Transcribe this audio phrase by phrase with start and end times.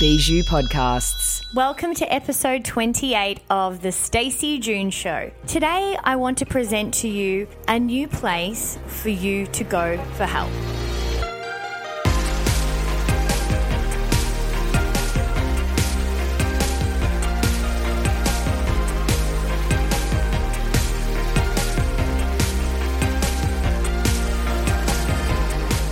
[0.00, 1.42] Bijou Podcasts.
[1.54, 5.30] Welcome to episode 28 of The Stacey June Show.
[5.46, 10.24] Today, I want to present to you a new place for you to go for
[10.24, 10.50] help.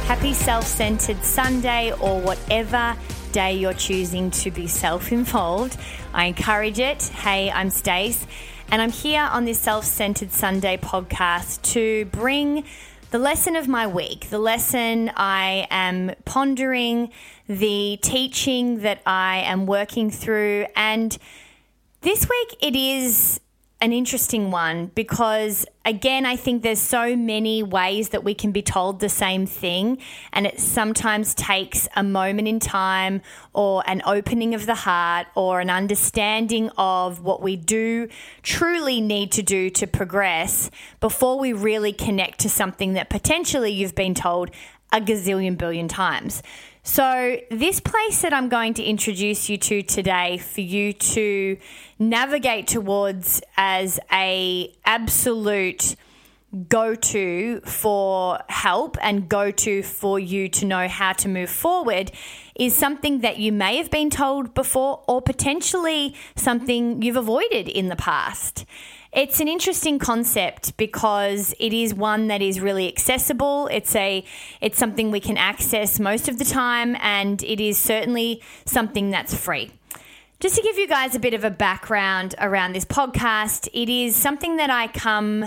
[0.08, 2.96] Happy self centered Sunday or whatever
[3.32, 5.78] day you're choosing to be self involved.
[6.12, 7.02] I encourage it.
[7.02, 8.26] Hey, I'm Stace,
[8.70, 12.64] and I'm here on this Self Centered Sunday podcast to bring
[13.10, 17.10] the lesson of my week, the lesson I am pondering,
[17.48, 20.66] the teaching that I am working through.
[20.76, 21.16] And
[22.02, 23.40] this week it is
[23.82, 28.62] an interesting one because, again, I think there's so many ways that we can be
[28.62, 29.98] told the same thing,
[30.32, 33.22] and it sometimes takes a moment in time
[33.52, 38.08] or an opening of the heart or an understanding of what we do
[38.44, 43.96] truly need to do to progress before we really connect to something that potentially you've
[43.96, 44.48] been told
[44.92, 46.40] a gazillion billion times.
[46.84, 51.56] So, this place that I'm going to introduce you to today for you to
[52.00, 55.94] navigate towards as a absolute
[56.68, 62.10] go to for help and go to for you to know how to move forward
[62.56, 67.88] is something that you may have been told before or potentially something you've avoided in
[67.88, 68.66] the past.
[69.12, 73.66] It's an interesting concept because it is one that is really accessible.
[73.66, 74.24] It's a
[74.62, 79.34] it's something we can access most of the time and it is certainly something that's
[79.34, 79.70] free.
[80.40, 84.16] Just to give you guys a bit of a background around this podcast, it is
[84.16, 85.44] something that I come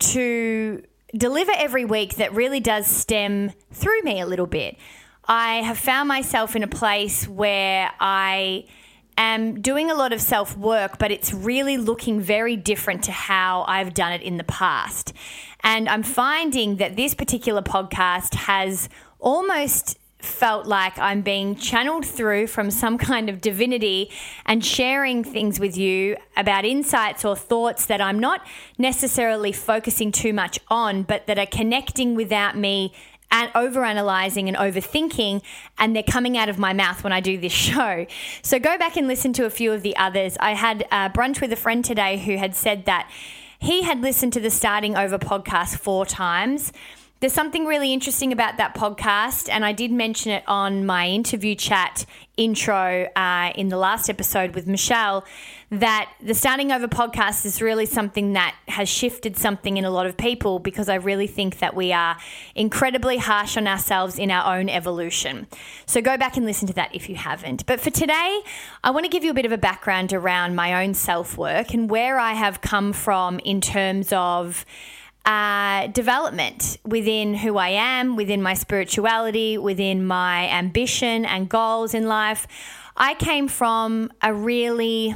[0.00, 0.82] to
[1.16, 4.76] deliver every week that really does stem through me a little bit.
[5.24, 8.66] I have found myself in a place where I
[9.18, 13.64] am doing a lot of self work, but it's really looking very different to how
[13.68, 15.12] I've done it in the past.
[15.62, 22.48] And I'm finding that this particular podcast has almost felt like I'm being channeled through
[22.48, 24.10] from some kind of divinity
[24.46, 28.44] and sharing things with you about insights or thoughts that I'm not
[28.78, 32.92] necessarily focusing too much on, but that are connecting without me
[33.30, 35.42] and overanalyzing and overthinking,
[35.78, 38.06] and they're coming out of my mouth when I do this show.
[38.42, 40.36] So go back and listen to a few of the others.
[40.40, 43.10] I had a brunch with a friend today who had said that
[43.58, 46.72] he had listened to the Starting Over podcast four times.
[47.20, 51.56] There's something really interesting about that podcast, and I did mention it on my interview
[51.56, 52.06] chat
[52.36, 55.24] intro uh, in the last episode with Michelle.
[55.72, 60.06] That the Starting Over podcast is really something that has shifted something in a lot
[60.06, 62.16] of people because I really think that we are
[62.54, 65.48] incredibly harsh on ourselves in our own evolution.
[65.86, 67.66] So go back and listen to that if you haven't.
[67.66, 68.42] But for today,
[68.84, 71.74] I want to give you a bit of a background around my own self work
[71.74, 74.64] and where I have come from in terms of
[75.24, 82.06] uh, development within who I am, within my spirituality, within my ambition and goals in
[82.06, 82.46] life.
[82.96, 85.14] I came from a really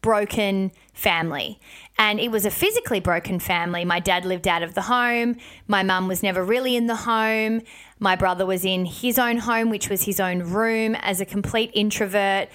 [0.00, 1.58] broken family.
[1.98, 3.84] And it was a physically broken family.
[3.84, 5.36] My dad lived out of the home.
[5.68, 7.62] My mum was never really in the home.
[7.98, 11.70] My brother was in his own home, which was his own room, as a complete
[11.74, 12.48] introvert.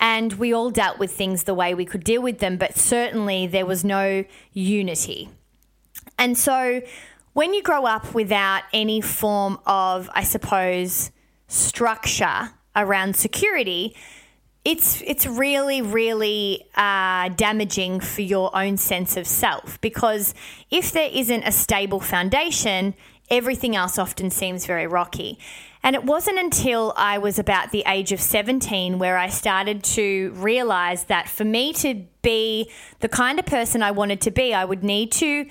[0.00, 3.46] And we all dealt with things the way we could deal with them, but certainly
[3.46, 5.28] there was no unity.
[6.18, 6.82] And so
[7.32, 11.12] when you grow up without any form of, I suppose,
[11.46, 13.94] structure around security,
[14.64, 20.34] it's it's really really uh, damaging for your own sense of self because
[20.70, 22.94] if there isn't a stable foundation,
[23.30, 25.38] everything else often seems very rocky.
[25.82, 30.32] And it wasn't until I was about the age of 17 where I started to
[30.34, 34.64] realize that for me to be the kind of person I wanted to be, I
[34.64, 35.46] would need to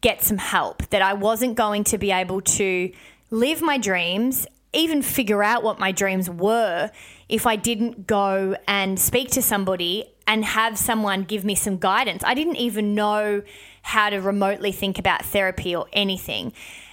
[0.00, 2.92] get some help, that I wasn't going to be able to
[3.30, 6.90] live my dreams, even figure out what my dreams were,
[7.28, 12.22] if I didn't go and speak to somebody and have someone give me some guidance.
[12.24, 13.42] I didn't even know
[13.82, 16.52] how to remotely think about therapy or anything.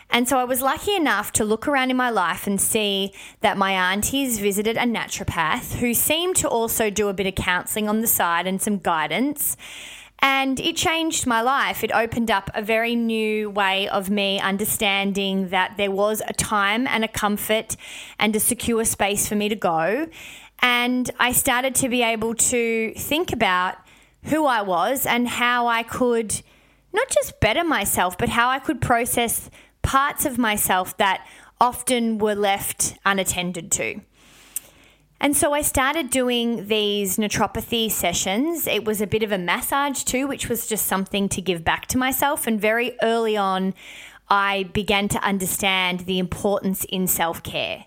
[0.10, 3.58] And so I was lucky enough to look around in my life and see that
[3.58, 8.00] my aunties visited a naturopath who seemed to also do a bit of counseling on
[8.02, 9.58] the side and some guidance.
[10.20, 11.84] And it changed my life.
[11.84, 16.88] It opened up a very new way of me understanding that there was a time
[16.88, 17.76] and a comfort
[18.18, 20.08] and a secure space for me to go.
[20.60, 23.76] And I started to be able to think about
[24.24, 26.42] who I was and how I could
[26.94, 29.50] not just better myself, but how I could process
[29.84, 31.26] parts of myself that
[31.62, 34.02] often were left unattended to.
[35.20, 38.68] And so I started doing these naturopathy sessions.
[38.68, 41.88] It was a bit of a massage too, which was just something to give back
[41.88, 42.46] to myself.
[42.46, 43.74] And very early on,
[44.30, 47.86] I began to understand the importance in self care.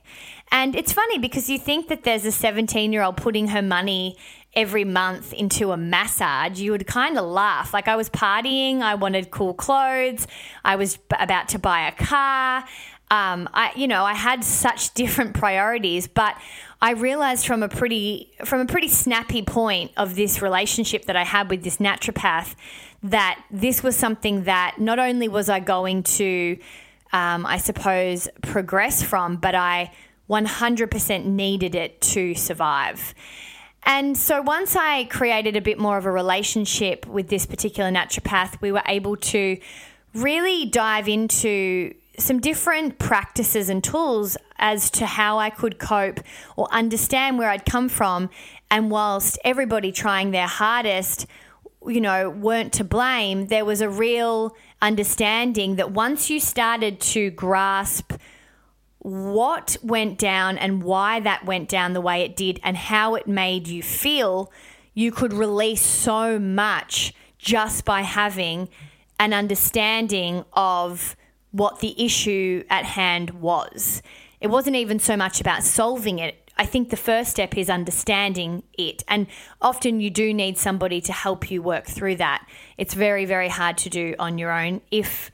[0.50, 4.17] And it's funny because you think that there's a 17 year old putting her money
[4.55, 7.73] every month into a massage, you would kind of laugh.
[7.73, 10.27] Like I was partying, I wanted cool clothes,
[10.65, 12.65] I was about to buy a car.
[13.11, 16.37] Um, I, you know, I had such different priorities, but
[16.81, 21.25] I realized from a pretty, from a pretty snappy point of this relationship that I
[21.25, 22.55] had with this naturopath
[23.03, 26.59] that this was something that not only was I going to,
[27.12, 29.93] um, I suppose, progress from, but I
[30.29, 33.15] 100% needed it to survive.
[33.83, 38.61] And so once I created a bit more of a relationship with this particular naturopath,
[38.61, 39.59] we were able to
[40.15, 46.20] really dive into some different practices and tools as to how I could cope
[46.56, 48.31] or understand where I'd come from.
[48.70, 51.26] And whilst everybody trying their hardest,
[51.87, 57.31] you know, weren't to blame, there was a real understanding that once you started to
[57.31, 58.12] grasp
[58.99, 63.26] what went down and why that went down the way it did and how it
[63.26, 64.52] made you feel,
[64.93, 68.69] you could release so much just by having
[69.19, 71.17] an understanding of
[71.52, 74.02] what the issue at hand was.
[74.41, 76.50] It wasn't even so much about solving it.
[76.56, 79.02] I think the first step is understanding it.
[79.08, 79.26] And
[79.61, 82.47] often you do need somebody to help you work through that.
[82.76, 85.31] It's very, very hard to do on your own, if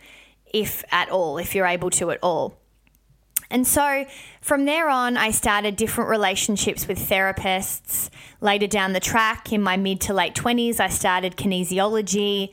[0.52, 2.56] if at all, if you're able to at all.
[3.50, 4.06] And so
[4.40, 8.10] from there on, I started different relationships with therapists.
[8.40, 12.50] Later down the track, in my mid to late 20s, I started kinesiology.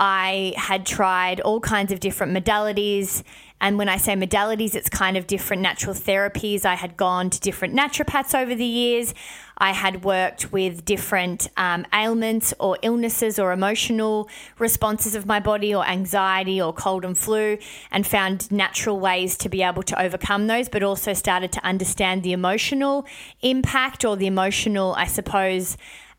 [0.00, 3.22] I had tried all kinds of different modalities.
[3.60, 6.64] And when I say modalities, it's kind of different natural therapies.
[6.64, 9.12] I had gone to different naturopaths over the years.
[9.58, 15.74] I had worked with different um, ailments or illnesses or emotional responses of my body
[15.74, 17.58] or anxiety or cold and flu
[17.90, 22.22] and found natural ways to be able to overcome those, but also started to understand
[22.22, 23.04] the emotional
[23.42, 25.76] impact or the emotional, I suppose,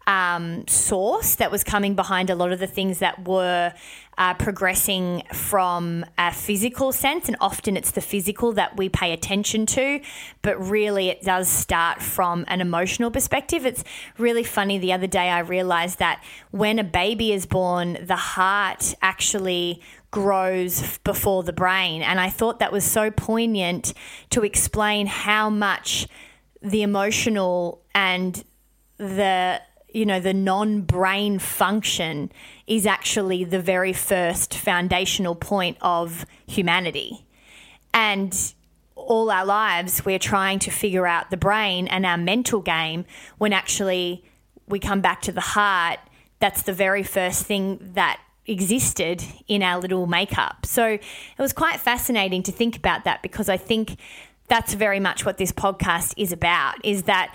[0.07, 3.74] um, source that was coming behind a lot of the things that were
[4.18, 7.27] uh, progressing from a physical sense.
[7.27, 10.01] And often it's the physical that we pay attention to,
[10.42, 13.65] but really it does start from an emotional perspective.
[13.65, 13.83] It's
[14.18, 14.77] really funny.
[14.77, 19.81] The other day I realized that when a baby is born, the heart actually
[20.12, 22.01] grows before the brain.
[22.01, 23.94] And I thought that was so poignant
[24.31, 26.07] to explain how much
[26.62, 28.44] the emotional and
[28.97, 29.62] the
[29.93, 32.31] you know, the non brain function
[32.67, 37.25] is actually the very first foundational point of humanity.
[37.93, 38.53] And
[38.95, 43.06] all our lives, we're trying to figure out the brain and our mental game
[43.37, 44.23] when actually
[44.68, 45.99] we come back to the heart.
[46.39, 50.66] That's the very first thing that existed in our little makeup.
[50.66, 51.01] So it
[51.37, 53.97] was quite fascinating to think about that because I think
[54.47, 57.33] that's very much what this podcast is about is that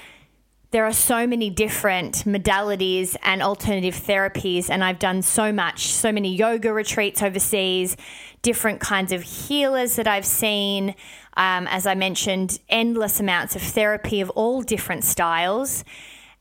[0.77, 6.13] there are so many different modalities and alternative therapies, and I've done so much, so
[6.13, 7.97] many yoga retreats overseas,
[8.43, 10.95] different kinds of healers that I've seen.
[11.35, 15.83] Um, as I mentioned, endless amounts of therapy of all different styles.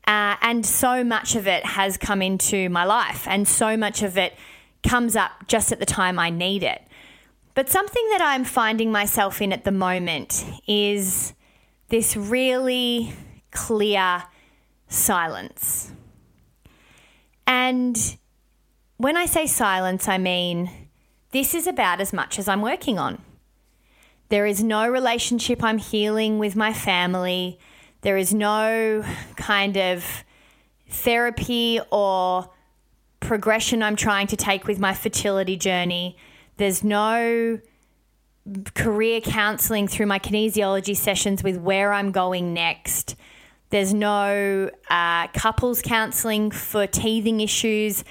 [0.06, 4.18] Uh, and so much of it has come into my life, and so much of
[4.18, 4.34] it
[4.86, 6.82] comes up just at the time I need it.
[7.54, 11.32] But something that I'm finding myself in at the moment is
[11.88, 13.14] this really
[13.56, 14.22] clear
[14.88, 15.90] silence.
[17.46, 17.96] And
[18.98, 20.70] when I say silence, I mean
[21.32, 23.20] this is about as much as I'm working on.
[24.28, 27.58] There is no relationship I'm healing with my family.
[28.02, 29.04] There is no
[29.36, 30.24] kind of
[30.88, 32.50] therapy or
[33.20, 36.16] progression I'm trying to take with my fertility journey.
[36.56, 37.60] There's no
[38.74, 43.16] career counseling through my kinesiology sessions with where I'm going next.
[43.70, 48.04] There's no uh, couples counselling for teething issues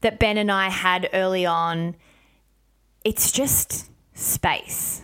[0.00, 1.96] that Ben and I had early on.
[3.04, 5.02] It's just space.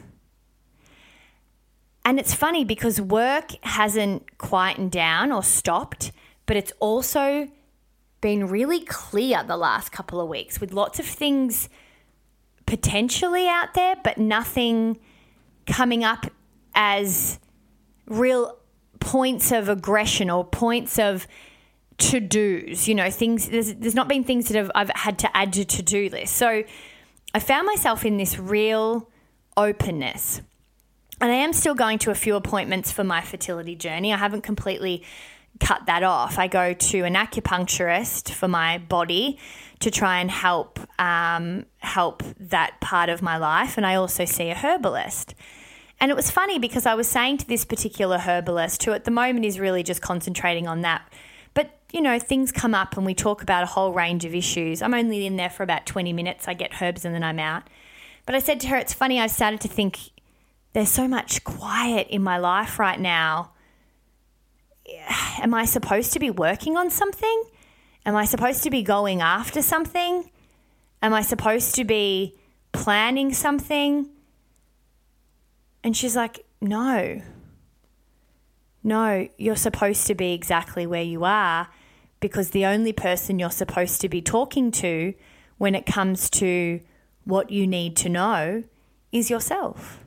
[2.05, 6.13] And it's funny because work hasn't quietened down or stopped,
[6.45, 7.49] but it's also
[8.21, 11.69] been really clear the last couple of weeks with lots of things
[12.67, 14.99] potentially out there, but nothing
[15.67, 16.27] coming up
[16.75, 17.39] as
[18.07, 18.59] real
[19.05, 21.27] points of aggression or points of
[21.99, 22.89] to dos.
[22.89, 23.49] You know, things.
[23.49, 26.35] There's, there's not been things that have, I've had to add to to do list.
[26.37, 26.65] So
[27.35, 29.09] I found myself in this real
[29.57, 30.41] openness.
[31.21, 34.13] And I am still going to a few appointments for my fertility journey.
[34.13, 35.05] I haven't completely
[35.61, 36.39] cut that off.
[36.39, 39.39] I go to an acupuncturist for my body
[39.81, 44.51] to try and help um, help that part of my life, and I also see
[44.51, 45.35] a herbalist.
[46.01, 49.11] And it was funny because I was saying to this particular herbalist, who at the
[49.11, 51.09] moment is really just concentrating on that.
[51.55, 54.83] But, you know, things come up and we talk about a whole range of issues.
[54.83, 56.49] I'm only in there for about 20 minutes.
[56.49, 57.63] I get herbs and then I'm out.
[58.27, 59.99] But I said to her, it's funny, I've started to think
[60.73, 63.53] there's so much quiet in my life right now.
[65.39, 67.45] Am I supposed to be working on something?
[68.05, 70.31] Am I supposed to be going after something?
[71.01, 72.35] Am I supposed to be
[72.73, 74.09] planning something?
[75.85, 77.21] And she's like, No.
[78.83, 81.69] No, you're supposed to be exactly where you are
[82.21, 85.15] because the only person you're supposed to be talking to
[85.57, 86.81] when it comes to
[87.25, 88.65] what you need to know
[89.13, 90.05] is yourself.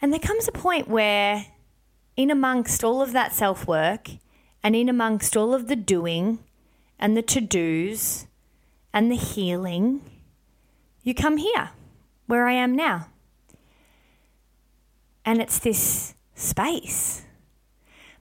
[0.00, 1.46] And there comes a point where,
[2.16, 4.10] in amongst all of that self work
[4.62, 6.40] and in amongst all of the doing
[6.98, 8.26] and the to dos
[8.92, 10.02] and the healing,
[11.02, 11.70] you come here
[12.26, 13.08] where I am now.
[15.26, 17.22] And it's this space.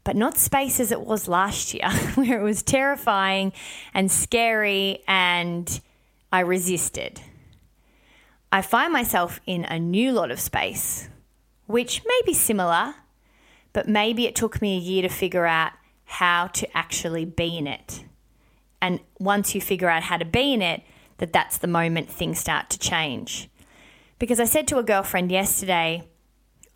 [0.03, 3.53] But not space as it was last year, where it was terrifying
[3.93, 5.79] and scary and
[6.31, 7.21] I resisted.
[8.51, 11.09] I find myself in a new lot of space,
[11.65, 12.95] which may be similar,
[13.73, 15.73] but maybe it took me a year to figure out
[16.05, 18.03] how to actually be in it.
[18.81, 20.83] And once you figure out how to be in it,
[21.17, 23.49] that that's the moment things start to change.
[24.19, 26.07] Because I said to a girlfriend yesterday,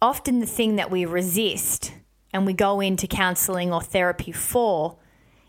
[0.01, 1.93] often the thing that we resist
[2.33, 4.97] and we go into counseling or therapy for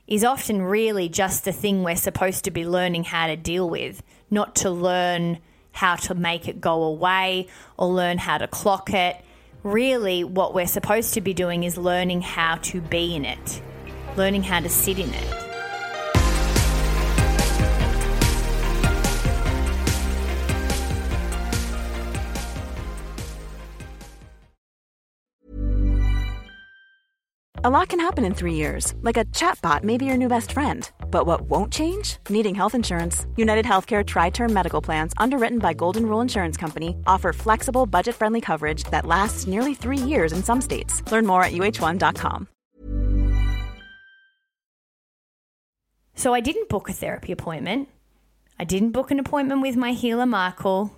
[0.07, 4.03] is often really just the thing we're supposed to be learning how to deal with,
[4.29, 5.39] not to learn
[5.73, 9.17] how to make it go away or learn how to clock it.
[9.63, 13.63] Really, what we're supposed to be doing is learning how to be in it,
[14.17, 15.50] learning how to sit in it.
[27.63, 30.53] A lot can happen in three years, like a chatbot may be your new best
[30.53, 30.91] friend.
[31.11, 32.17] But what won't change?
[32.31, 33.27] Needing health insurance.
[33.37, 38.15] United Healthcare Tri Term Medical Plans, underwritten by Golden Rule Insurance Company, offer flexible, budget
[38.17, 41.03] friendly coverage that lasts nearly three years in some states.
[41.13, 42.49] Learn more at uhone.com.
[46.15, 47.91] So I didn't book a therapy appointment.
[48.59, 50.97] I didn't book an appointment with my healer, Michael.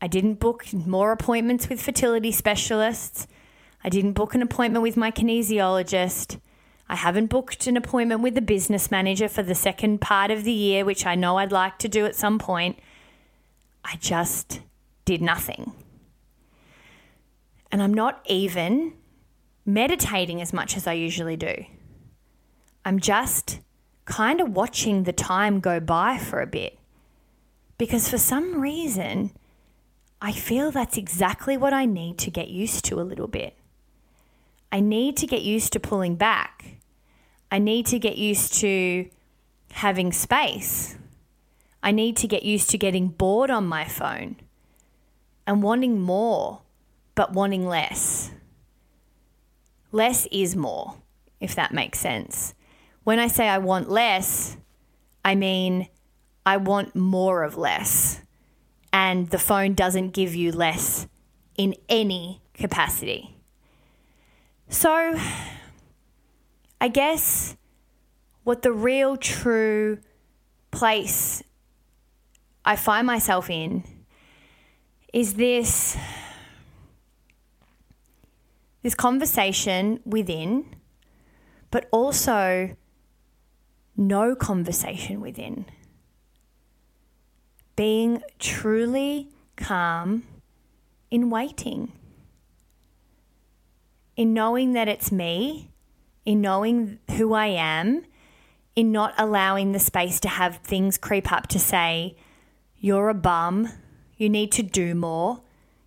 [0.00, 3.28] I didn't book more appointments with fertility specialists.
[3.84, 6.38] I didn't book an appointment with my kinesiologist.
[6.88, 10.52] I haven't booked an appointment with the business manager for the second part of the
[10.52, 12.78] year, which I know I'd like to do at some point.
[13.84, 14.60] I just
[15.04, 15.72] did nothing.
[17.70, 18.92] And I'm not even
[19.64, 21.64] meditating as much as I usually do.
[22.84, 23.60] I'm just
[24.04, 26.78] kind of watching the time go by for a bit.
[27.78, 29.30] Because for some reason,
[30.20, 33.56] I feel that's exactly what I need to get used to a little bit.
[34.72, 36.78] I need to get used to pulling back.
[37.50, 39.10] I need to get used to
[39.70, 40.96] having space.
[41.82, 44.36] I need to get used to getting bored on my phone
[45.46, 46.62] and wanting more,
[47.14, 48.32] but wanting less.
[49.90, 50.94] Less is more,
[51.38, 52.54] if that makes sense.
[53.04, 54.56] When I say I want less,
[55.22, 55.88] I mean
[56.46, 58.22] I want more of less.
[58.90, 61.06] And the phone doesn't give you less
[61.58, 63.31] in any capacity.
[64.68, 65.18] So,
[66.80, 67.56] I guess
[68.44, 69.98] what the real true
[70.70, 71.42] place
[72.64, 73.84] I find myself in
[75.12, 75.96] is this
[78.82, 80.64] this conversation within
[81.72, 82.76] but also
[83.96, 85.64] no conversation within.
[87.74, 90.24] Being truly calm
[91.10, 91.92] in waiting
[94.22, 95.68] in knowing that it's me,
[96.24, 98.04] in knowing who I am,
[98.76, 102.14] in not allowing the space to have things creep up to say,
[102.78, 103.68] you're a bum,
[104.16, 105.40] you need to do more,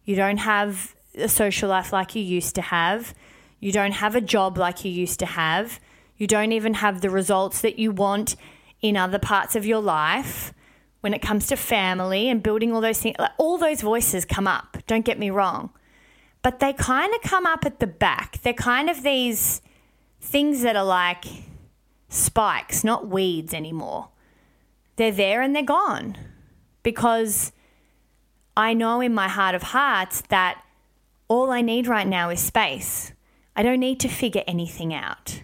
[0.03, 3.13] you don't have a social life like you used to have.
[3.61, 5.79] You don't have a job like you used to have.
[6.17, 8.35] You don't even have the results that you want
[8.81, 10.53] in other parts of your life
[10.99, 13.15] when it comes to family and building all those things.
[13.37, 15.69] All those voices come up, don't get me wrong.
[16.45, 18.39] But they kind of come up at the back.
[18.43, 19.63] They're kind of these
[20.21, 21.25] things that are like
[22.07, 24.09] spikes, not weeds anymore.
[24.95, 26.15] They're there and they're gone
[26.83, 27.51] because
[28.55, 30.63] I know in my heart of hearts that
[31.27, 33.11] all I need right now is space.
[33.55, 35.41] I don't need to figure anything out.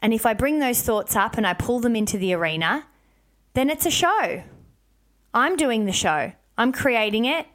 [0.00, 2.84] And if I bring those thoughts up and I pull them into the arena,
[3.54, 4.42] then it's a show.
[5.32, 7.46] I'm doing the show, I'm creating it.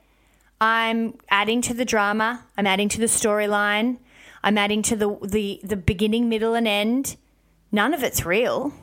[0.64, 3.98] I'm adding to the drama, I'm adding to the storyline,
[4.46, 7.18] I'm adding to the, the, the beginning, middle, and end.
[7.70, 8.74] None of it's real,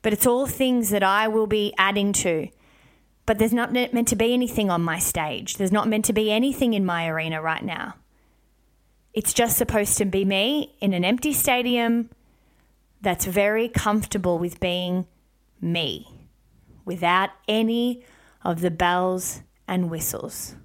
[0.00, 2.48] but it's all things that I will be adding to.
[3.26, 5.58] But there's not meant to be anything on my stage.
[5.58, 7.96] There's not meant to be anything in my arena right now.
[9.12, 12.08] It's just supposed to be me in an empty stadium
[13.02, 15.06] that's very comfortable with being
[15.60, 16.08] me
[16.86, 18.02] without any
[18.42, 20.56] of the bells and whistles.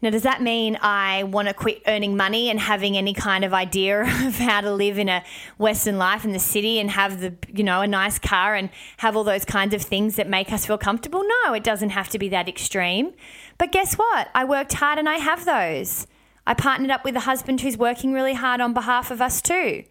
[0.00, 3.52] Now, does that mean I want to quit earning money and having any kind of
[3.52, 5.24] idea of how to live in a
[5.58, 9.16] Western life in the city and have the, you know, a nice car and have
[9.16, 11.24] all those kinds of things that make us feel comfortable?
[11.44, 13.12] No, it doesn't have to be that extreme.
[13.58, 14.28] But guess what?
[14.36, 16.06] I worked hard and I have those.
[16.46, 19.82] I partnered up with a husband who's working really hard on behalf of us too.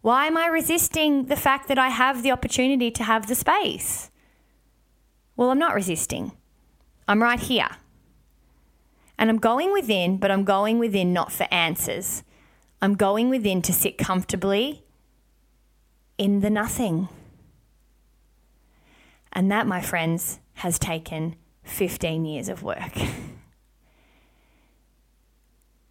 [0.00, 4.10] Why am I resisting the fact that I have the opportunity to have the space?
[5.36, 6.32] Well, I'm not resisting.
[7.08, 7.70] I'm right here.
[9.18, 12.22] And I'm going within, but I'm going within not for answers.
[12.80, 14.84] I'm going within to sit comfortably
[16.18, 17.08] in the nothing.
[19.32, 21.34] And that, my friends, has taken
[21.64, 22.96] 15 years of work.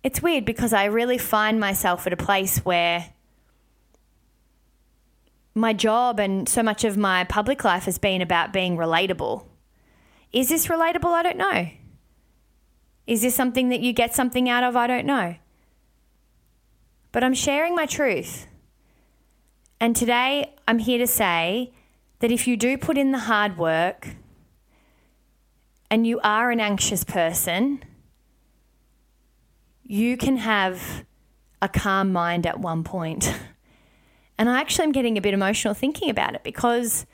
[0.03, 3.07] it's weird because I really find myself at a place where
[5.53, 9.45] my job and so much of my public life has been about being relatable.
[10.31, 11.13] Is this relatable?
[11.13, 11.69] I don't know.
[13.05, 14.75] Is this something that you get something out of?
[14.75, 15.35] I don't know.
[17.11, 18.47] But I'm sharing my truth.
[19.79, 21.71] And today I'm here to say
[22.19, 24.09] that if you do put in the hard work
[25.89, 27.83] and you are an anxious person,
[29.83, 31.05] you can have
[31.61, 33.33] a calm mind at one point.
[34.39, 37.07] And I actually am getting a bit emotional thinking about it because,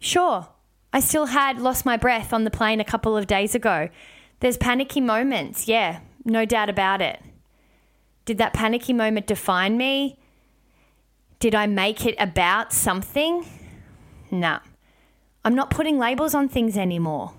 [0.00, 0.48] sure,
[0.92, 3.88] I still had lost my breath on the plane a couple of days ago.
[4.40, 7.20] There's panicky moments, yeah, no doubt about it.
[8.24, 10.18] Did that panicky moment define me?
[11.38, 13.46] Did I make it about something?
[14.30, 14.58] No.
[15.44, 17.32] I'm not putting labels on things anymore.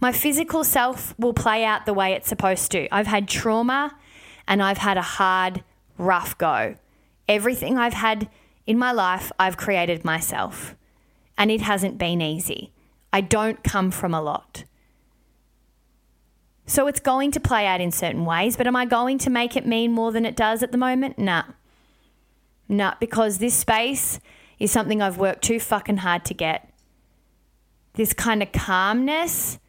[0.00, 2.88] My physical self will play out the way it's supposed to.
[2.94, 3.96] I've had trauma
[4.46, 5.62] and I've had a hard,
[5.98, 6.76] rough go.
[7.28, 8.28] Everything I've had
[8.66, 10.74] in my life, I've created myself.
[11.38, 12.72] And it hasn't been easy.
[13.16, 14.64] I don't come from a lot.
[16.66, 19.56] So it's going to play out in certain ways, but am I going to make
[19.56, 21.18] it mean more than it does at the moment?
[21.18, 21.44] Nah.
[22.68, 24.20] Nah, because this space
[24.58, 26.68] is something I've worked too fucking hard to get.
[27.94, 29.60] This kind of calmness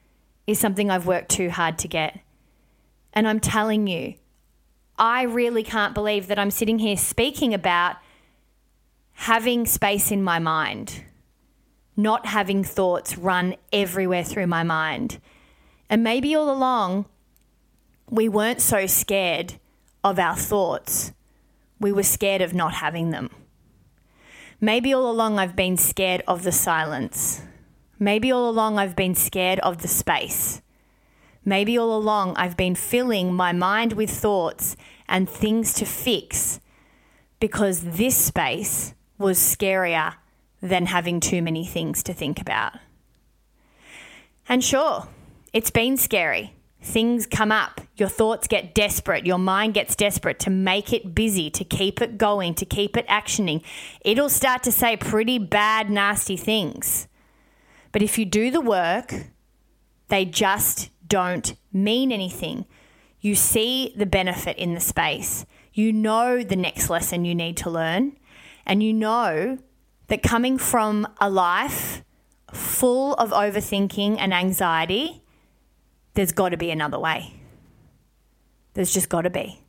[0.45, 2.19] is something I've worked too hard to get.
[3.13, 4.15] And I'm telling you,
[4.99, 7.95] I really can't believe that I'm sitting here speaking about
[9.13, 11.05] having space in my mind,
[11.97, 15.19] not having thoughts run everywhere through my mind.
[15.89, 17.05] And maybe all along,
[18.09, 19.55] we weren't so scared
[20.03, 21.11] of our thoughts,
[21.79, 23.29] we were scared of not having them.
[24.61, 27.41] Maybe all along, I've been scared of the silence.
[27.99, 30.61] Maybe all along I've been scared of the space.
[31.43, 34.75] Maybe all along I've been filling my mind with thoughts
[35.07, 36.59] and things to fix
[37.39, 40.15] because this space was scarier
[40.61, 42.73] than having too many things to think about.
[44.49, 45.07] And sure,
[45.53, 46.53] it's been scary.
[46.81, 51.49] Things come up, your thoughts get desperate, your mind gets desperate to make it busy,
[51.49, 53.63] to keep it going, to keep it actioning.
[54.01, 57.07] It'll start to say pretty bad, nasty things.
[57.91, 59.13] But if you do the work,
[60.07, 62.65] they just don't mean anything.
[63.19, 65.45] You see the benefit in the space.
[65.73, 68.17] You know the next lesson you need to learn.
[68.65, 69.57] And you know
[70.07, 72.03] that coming from a life
[72.53, 75.21] full of overthinking and anxiety,
[76.13, 77.33] there's got to be another way.
[78.73, 79.61] There's just got to be.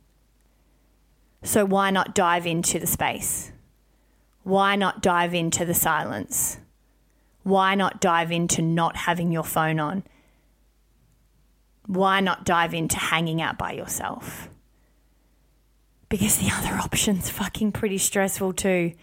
[1.43, 3.51] So, why not dive into the space?
[4.43, 6.59] Why not dive into the silence?
[7.43, 10.03] why not dive into not having your phone on?
[11.89, 14.47] why not dive into hanging out by yourself?
[16.07, 18.93] Because the other option's fucking pretty stressful too.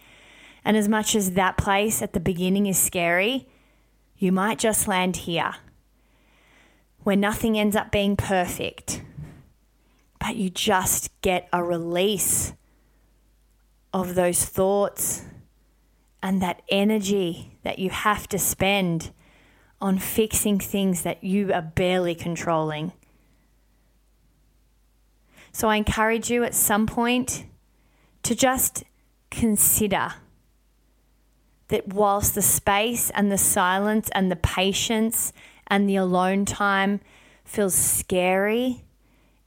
[0.66, 3.48] And as much as that place at the beginning is scary,
[4.18, 5.54] you might just land here
[7.04, 9.00] where nothing ends up being perfect,
[10.18, 12.52] but you just get a release
[13.92, 15.22] of those thoughts
[16.20, 19.12] and that energy that you have to spend
[19.80, 22.90] on fixing things that you are barely controlling.
[25.52, 27.44] So I encourage you at some point
[28.24, 28.82] to just
[29.30, 30.14] consider
[31.68, 35.32] that whilst the space and the silence and the patience
[35.66, 37.00] and the alone time
[37.44, 38.84] feels scary,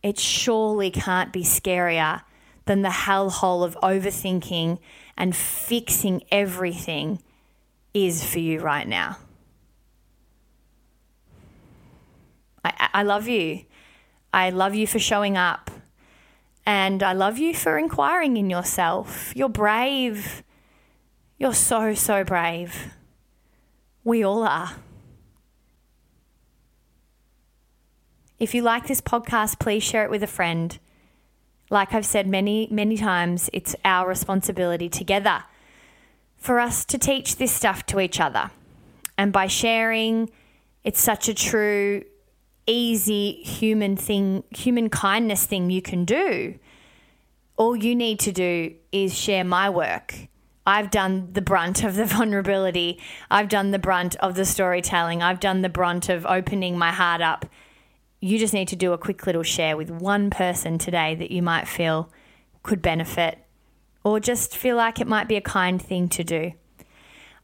[0.04, 2.22] it surely can't be scarier
[2.66, 4.80] than the hellhole of overthinking
[5.18, 7.20] and fixing everything
[7.94, 9.18] is for you right now.
[12.64, 13.66] I, I love you.
[14.34, 15.72] I love you for showing up.
[16.66, 19.34] And I love you for inquiring in yourself.
[19.36, 20.44] You're brave.
[21.40, 22.92] You're so, so brave.
[24.04, 24.76] We all are.
[28.38, 30.78] If you like this podcast, please share it with a friend.
[31.70, 35.46] Like I've said many, many times, it's our responsibility together
[36.36, 38.52] for us to teach this stuff to each other.
[39.18, 40.30] And by sharing,
[40.84, 42.04] it's such a true,
[42.68, 46.60] easy human thing, human kindness thing you can do.
[47.56, 50.28] All you need to do is share my work.
[50.70, 53.00] I've done the brunt of the vulnerability.
[53.30, 55.22] I've done the brunt of the storytelling.
[55.22, 57.46] I've done the brunt of opening my heart up
[58.22, 61.42] you just need to do a quick little share with one person today that you
[61.42, 62.10] might feel
[62.64, 63.38] could benefit
[64.04, 66.52] or just feel like it might be a kind thing to do.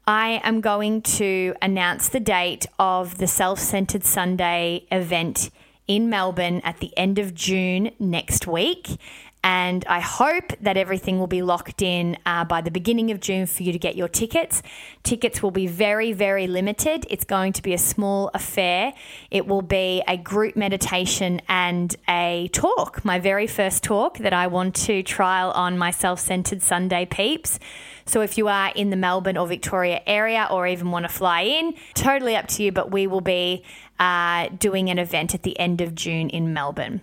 [0.07, 5.49] I am going to announce the date of the Self Centered Sunday event
[5.87, 8.99] in Melbourne at the end of June next week.
[9.45, 13.45] And I hope that everything will be locked in uh, by the beginning of June
[13.45, 14.63] for you to get your tickets.
[15.03, 17.05] Tickets will be very, very limited.
[17.11, 18.95] It's going to be a small affair.
[19.29, 24.47] It will be a group meditation and a talk, my very first talk that I
[24.47, 27.59] want to trial on my self centered Sunday peeps.
[28.07, 31.41] So if you are in the Melbourne or Victoria area or even want to fly
[31.41, 33.63] in, totally up to you, but we will be
[33.99, 37.01] uh, doing an event at the end of June in Melbourne.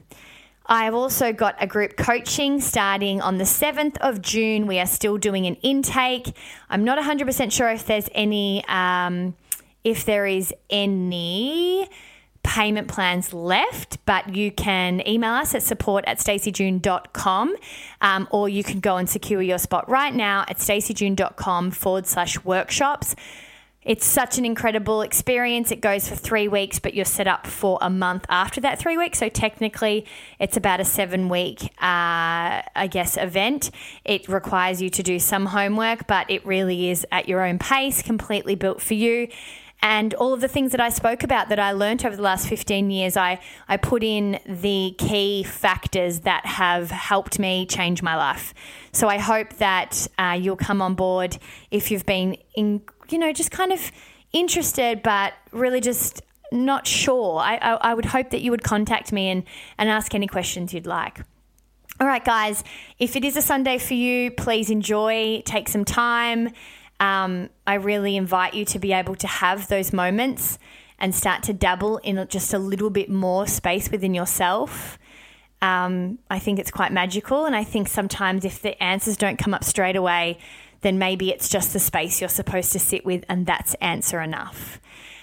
[0.66, 4.66] I've also got a group coaching starting on the 7th of June.
[4.66, 6.34] We are still doing an intake.
[6.70, 9.34] I'm not 100% sure if there's any, um,
[9.84, 11.88] if there is any
[12.42, 17.56] payment plans left, but you can email us at support at staceyjune.com
[18.00, 22.42] um, or you can go and secure your spot right now at staceyjune.com forward slash
[22.44, 23.14] workshops.
[23.84, 25.72] It's such an incredible experience.
[25.72, 28.96] It goes for three weeks, but you're set up for a month after that three
[28.96, 29.18] weeks.
[29.18, 30.06] So technically,
[30.38, 33.72] it's about a seven week, uh, I guess, event.
[34.04, 38.02] It requires you to do some homework, but it really is at your own pace,
[38.02, 39.28] completely built for you.
[39.82, 42.48] And all of the things that I spoke about that I learned over the last
[42.48, 48.14] 15 years, I, I put in the key factors that have helped me change my
[48.14, 48.54] life.
[48.92, 51.36] So I hope that uh, you'll come on board
[51.72, 53.92] if you've been in you know, just kind of
[54.32, 59.10] interested, but really just not sure, I, I, I, would hope that you would contact
[59.10, 59.44] me and,
[59.78, 61.20] and ask any questions you'd like.
[62.00, 62.62] All right, guys,
[62.98, 66.50] if it is a Sunday for you, please enjoy, take some time.
[67.00, 70.58] Um, I really invite you to be able to have those moments
[70.98, 74.98] and start to dabble in just a little bit more space within yourself.
[75.60, 77.44] Um, I think it's quite magical.
[77.44, 80.38] And I think sometimes if the answers don't come up straight away,
[80.82, 84.80] then maybe it's just the space you're supposed to sit with, and that's answer enough.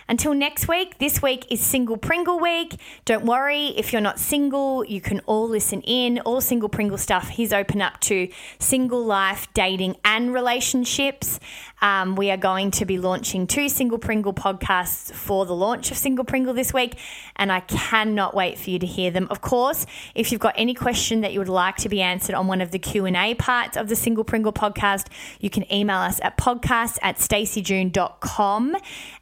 [0.10, 2.80] Until next week, this week is Single Pringle Week.
[3.06, 6.18] Don't worry if you're not single, you can all listen in.
[6.22, 11.40] All Single Pringle stuff He's open up to single life, dating, and relationships.
[11.82, 15.98] Um, we are going to be launching two Single Pringle podcasts for the launch of
[15.98, 16.98] Single Pringle this week,
[17.36, 19.28] and I cannot wait for you to hear them.
[19.30, 22.48] Of course, if you've got any question that you would like to be answered on
[22.48, 25.08] one of the Q&A parts of the Single Pringle podcast,
[25.40, 28.76] you can email us at podcast at staceyjune.com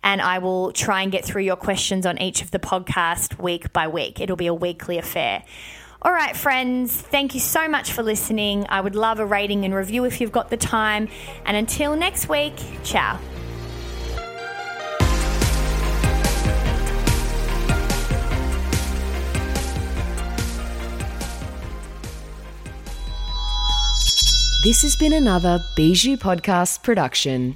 [0.03, 3.71] and I will try and get through your questions on each of the podcast week
[3.73, 4.19] by week.
[4.19, 5.43] It'll be a weekly affair.
[5.99, 8.67] All right, friends, thank you so much for listening.
[8.69, 11.09] I would love a rating and review if you've got the time.
[11.45, 13.19] And until next week, ciao.
[24.63, 27.55] This has been another Bijou Podcast production.